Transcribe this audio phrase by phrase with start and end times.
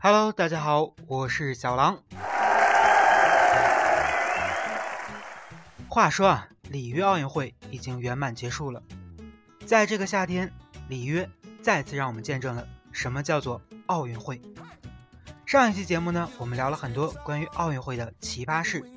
[0.00, 1.98] Hello，大家好，我是小狼。
[5.98, 8.80] 话说啊，里约奥运会已经圆满结束了。
[9.66, 10.52] 在这个夏天，
[10.86, 11.28] 里约
[11.60, 14.40] 再次让我们见证了什么叫做奥运会。
[15.44, 18.88] 上一期节目呢，我们聊了很多关于奥运会的奇葩事。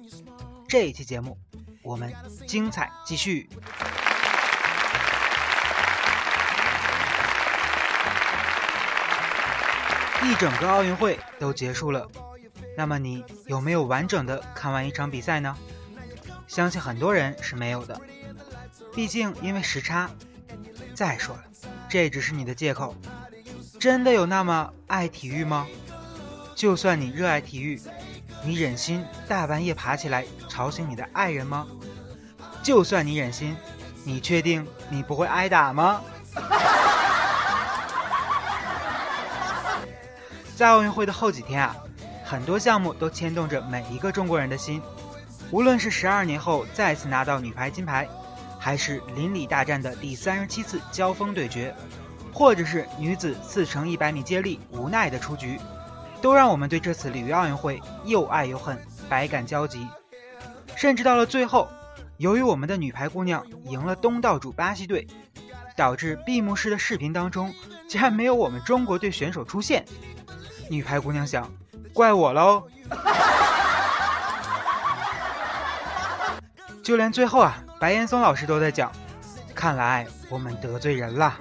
[0.68, 1.40] 这一期节目，
[1.82, 2.14] 我们
[2.46, 3.50] 精彩继续。
[10.22, 12.08] 一整个奥运会都结束了，
[12.78, 15.58] 那么你有没有完整的看完一场比赛呢？
[16.52, 17.98] 相信很多人是没有的，
[18.94, 20.10] 毕竟因为时差。
[20.94, 21.44] 再说了，
[21.88, 22.94] 这只是你的借口。
[23.80, 25.66] 真的有那么爱体育吗？
[26.54, 27.82] 就算你热爱体育，
[28.44, 31.66] 你忍心大半夜爬起来吵醒你的爱人吗？
[32.62, 33.56] 就算你忍心，
[34.04, 36.02] 你确定你不会挨打吗？
[40.58, 41.74] 在奥运会的后几天啊，
[42.26, 44.82] 很多项目都牵动着每一个中国人的心。
[45.52, 48.08] 无论是十二年后再次拿到女排金牌，
[48.58, 51.76] 还是邻里大战的第三十七次交锋对决，
[52.32, 55.60] 或者是女子四乘一百米接力无奈的出局，
[56.22, 59.86] 都让我们对这次里约奥运会又爱又恨，百感交集。
[60.78, 61.68] 甚至到了最后，
[62.16, 65.06] 由于我们的女排姑娘赢了东道主巴西队，
[65.76, 67.54] 导致闭幕式的视频当中
[67.90, 69.84] 竟然没有我们中国队选手出现。
[70.70, 71.52] 女排姑娘想，
[71.94, 72.64] 怪我喽。
[76.84, 78.92] 就连最后啊，白岩松老师都在讲，
[79.54, 81.38] 看来我们得罪人了。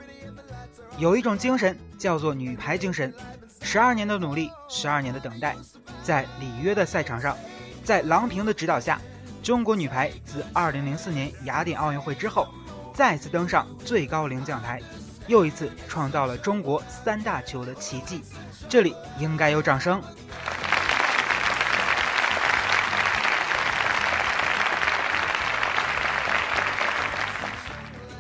[0.98, 3.12] 有一种精神叫做女排精神，
[3.62, 5.56] 十二年的努力，十二年的等待，
[6.02, 7.36] 在里约的赛场上，
[7.82, 9.00] 在郎平的指导下，
[9.42, 12.46] 中国女排自2004年雅典奥运会之后，
[12.92, 14.80] 再次登上最高领奖台。
[15.26, 18.22] 又一次创造了中国三大球的奇迹，
[18.68, 20.02] 这里应该有掌声。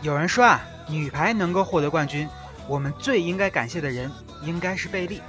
[0.02, 2.26] 有人说啊，女排能够获得冠军，
[2.66, 4.10] 我们最应该感谢的人
[4.42, 5.20] 应该是贝利。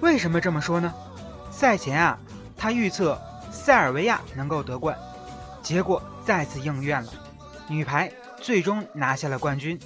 [0.00, 0.94] 为什么这么说呢？
[1.50, 2.18] 赛前啊，
[2.56, 4.96] 他预测塞尔维亚能够得冠，
[5.60, 7.12] 结果再次应验了，
[7.68, 9.76] 女排最终拿下了冠军。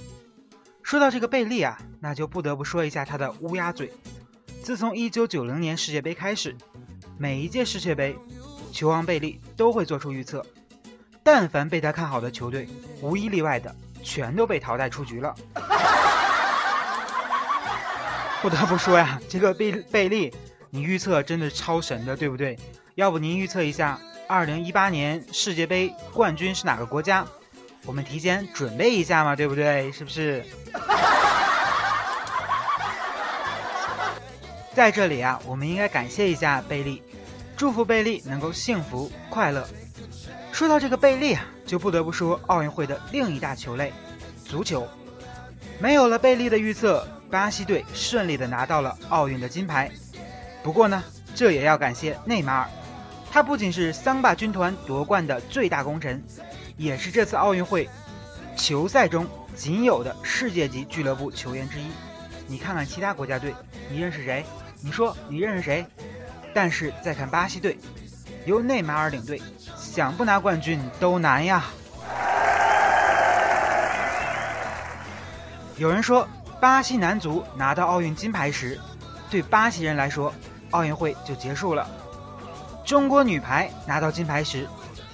[0.83, 3.91] 说到这个贝利啊，那就不得不说一下他的乌鸦嘴。
[4.61, 6.55] 自从1990年世界杯开始，
[7.17, 8.15] 每一届世界杯，
[8.71, 10.45] 球王贝利都会做出预测。
[11.23, 12.67] 但凡被他看好的球队，
[13.01, 15.35] 无一例外的全都被淘汰出局了。
[18.41, 20.33] 不得不说呀，这个贝贝利，
[20.69, 22.57] 你预测真的超神的，对不对？
[22.95, 27.25] 要不您预测一下，2018年世界杯冠军是哪个国家？
[27.85, 29.91] 我们提前准备一下嘛，对不对？
[29.91, 30.43] 是不是？
[34.73, 37.03] 在这里啊，我们应该感谢一下贝利，
[37.55, 39.67] 祝福贝利能够幸福快乐。
[40.61, 43.91] 说到这个贝利啊，就不得不说奥运会的另一大球类——
[44.45, 44.87] 足球。
[45.79, 49.89] 没有了贝利的预测，巴西队顺利的拿到了奥运的金牌。
[50.61, 52.69] 不过呢，这也要感谢内马尔，
[53.31, 56.23] 他不仅是桑巴军团夺冠的最大功臣。
[56.77, 57.89] 也是这次奥运会
[58.55, 61.87] 球赛中仅有的世界级俱乐部球员之一。
[62.45, 63.51] 你看看其他国家队，
[63.89, 64.45] 你认识谁？
[64.79, 65.83] 你说你认识谁？
[66.53, 67.79] 但是再看巴西队，
[68.45, 69.41] 由内马尔领队，
[69.91, 71.65] 想不拿冠军都难呀。
[75.75, 76.25] 有人说，
[76.61, 78.79] 巴西男足拿到奥运金牌时，
[79.29, 80.33] 对巴西人来说，
[80.69, 81.85] 奥运会就结束了；
[82.85, 84.65] 中国女排拿到金牌时，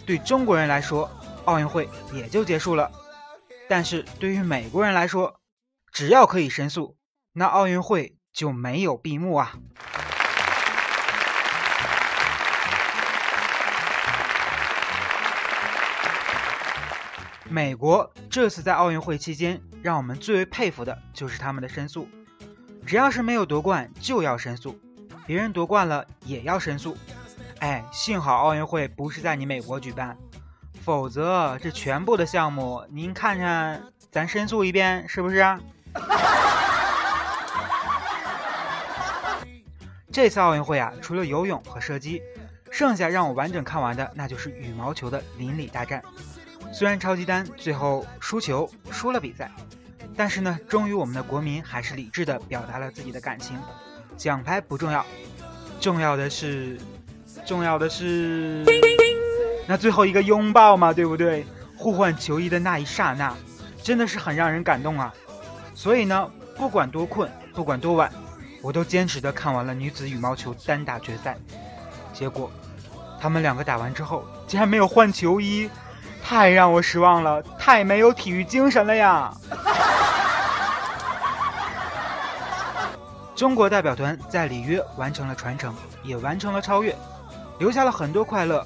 [0.05, 1.09] 对中国人来说，
[1.45, 2.91] 奥运会也就结束了，
[3.67, 5.39] 但是对于美国人来说，
[5.91, 6.95] 只要可以申诉，
[7.33, 9.53] 那奥运会就没有闭幕啊。
[17.49, 22.07] 美国这次在奥运会期间，让我们最为佩服的就是他们的申诉，
[22.85, 24.77] 只要是没有夺冠就要申诉，
[25.25, 26.97] 别人夺冠了也要申诉。
[27.59, 30.17] 哎，幸好奥运会不是在你美国举办。
[30.83, 35.43] 否则，这全部的项目，您看看，咱申诉一遍是不是？
[40.11, 42.21] 这次奥运会啊，除了游泳和射击，
[42.71, 46.03] 剩下让我完整看完的，那就是羽毛球的邻里大战。
[46.77, 49.49] 虽然超级丹最后输球输了比赛，
[50.15, 53.57] 但是呢，终于我们的国民还是理智的表达了自己的感情。
[54.15, 55.03] 奖牌不重要，
[55.81, 56.77] 重要的是，
[57.47, 58.63] 重要的是，
[59.67, 61.47] 那最后一个拥抱嘛，对不对？
[61.75, 63.35] 互换球衣的那一刹那，
[63.81, 65.11] 真的是很让人感动啊。
[65.73, 68.13] 所以呢，不管多困，不管多晚，
[68.61, 71.35] 我都坚持的看完了女子羽毛球单打决赛。
[72.13, 72.51] 结果，
[73.19, 75.67] 他们两个打完之后，竟然没有换球衣。
[76.27, 79.33] 太让我失望了，太没有体育精神了呀！
[83.33, 86.93] 中国代表团在里约完成了传承，也完成了超越，
[87.59, 88.61] 留下了很多快乐。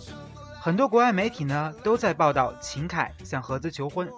[0.60, 4.10] 很多国外媒体呢都在报道秦凯向何姿求婚，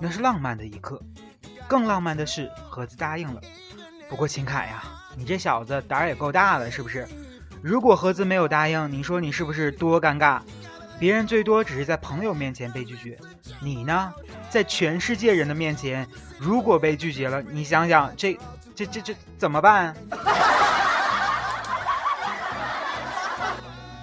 [0.00, 0.98] 那是浪漫的一刻。
[1.66, 3.38] 更浪漫的是何姿答应了。
[4.08, 4.82] 不过秦凯呀，
[5.14, 7.06] 你这小子胆儿也够大的，是不是？
[7.60, 10.40] 如果何姿没有答应，你说你是不是多尴尬？
[10.98, 13.16] 别人最多只是在朋友面前被拒绝，
[13.60, 14.12] 你呢，
[14.50, 16.08] 在全世界人的面前，
[16.38, 18.36] 如果被拒绝了，你想想这
[18.74, 19.94] 这这这怎么办？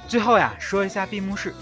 [0.07, 1.53] 最后呀，说一下闭幕式，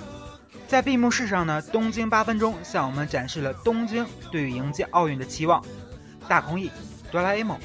[0.68, 5.66] 在闭幕式上呢，东京八分钟向我们展示了东京对于迎接奥运的期望。
[6.28, 6.72] 大空翼、
[7.12, 7.58] 哆啦 A 梦、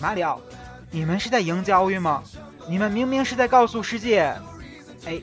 [0.00, 0.40] 马里奥，
[0.90, 2.24] 你们是在迎接奥运吗？
[2.68, 4.34] 你们明明是在告诉世界，
[5.06, 5.22] 哎。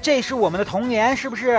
[0.00, 1.58] 这是我们的童年，是不是？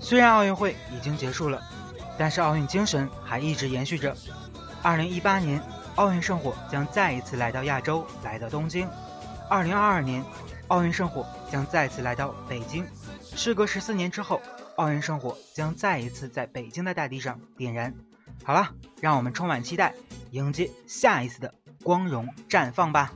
[0.00, 1.62] 虽然奥运会已经结束了，
[2.18, 4.16] 但是奥运精神还一直延续着。
[4.82, 5.60] 二零一八年，
[5.96, 8.86] 奥运圣火将再一次来到亚洲，来到东京；
[9.48, 10.22] 二零二二年，
[10.68, 12.86] 奥运圣火将再次来到北京。
[13.34, 14.40] 时隔十四年之后，
[14.76, 17.94] 奥运圣火将再一次在北京的大地上点燃。
[18.44, 18.68] 好了，
[19.00, 19.94] 让我们充满期待，
[20.30, 23.10] 迎接下一次的光荣绽放吧。